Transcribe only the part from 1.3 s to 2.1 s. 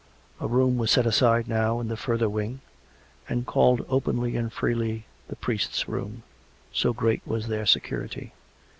now, in the